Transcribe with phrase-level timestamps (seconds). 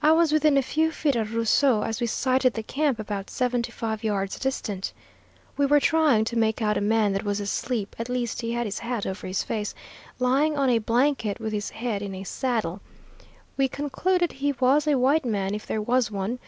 [0.00, 3.72] I was within a few feet of Rusou as we sighted the camp about seventy
[3.72, 4.92] five yards distant.
[5.56, 8.64] We were trying to make out a man that was asleep, at least he had
[8.68, 9.74] his hat over his face,
[10.20, 12.80] lying on a blanket with his head in a saddle.
[13.56, 16.38] We concluded he was a white man, if there was one.